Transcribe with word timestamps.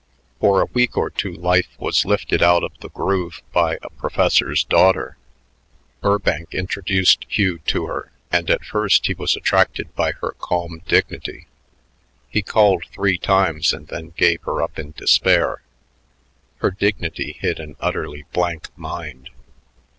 For 0.39 0.63
a 0.63 0.71
week 0.73 0.97
or 0.97 1.11
two 1.11 1.31
life 1.35 1.67
was 1.77 2.05
lifted 2.05 2.41
out 2.41 2.63
of 2.63 2.71
the 2.79 2.89
groove 2.89 3.43
by 3.53 3.75
a 3.83 3.89
professor's 3.91 4.63
daughter. 4.63 5.15
Burbank 6.01 6.55
introduced 6.55 7.27
Hugh 7.29 7.59
to 7.67 7.85
her, 7.85 8.11
and 8.31 8.49
at 8.49 8.65
first 8.65 9.05
he 9.05 9.13
was 9.13 9.35
attracted 9.35 9.93
by 9.95 10.13
her 10.13 10.31
calm 10.39 10.81
dignity. 10.87 11.45
He 12.29 12.41
called 12.41 12.85
three 12.91 13.19
times 13.19 13.73
and 13.73 13.89
then 13.89 14.11
gave 14.17 14.41
her 14.41 14.59
up 14.63 14.79
in 14.79 14.93
despair. 14.97 15.61
Her 16.61 16.71
dignity 16.71 17.37
hid 17.39 17.59
an 17.59 17.75
utterly 17.79 18.23
blank 18.33 18.69
mind. 18.75 19.29